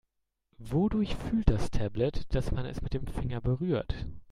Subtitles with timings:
[0.57, 4.07] Wodurch fühlt das Tablet, dass man es mit dem Finger berührt?